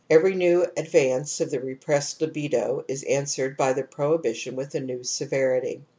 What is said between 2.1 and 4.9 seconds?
Ubido is answered by the pro hibition with a